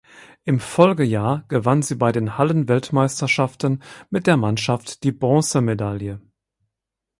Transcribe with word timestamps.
Im 0.45 0.59
Folgejahr 0.59 1.45
gewann 1.47 1.83
sie 1.83 1.93
bei 1.93 2.11
den 2.11 2.35
Hallenweltmeisterschaften 2.39 3.83
mit 4.09 4.25
der 4.25 4.35
Mannschaft 4.35 5.03
die 5.03 5.11
Bronzemedaille. 5.11 6.19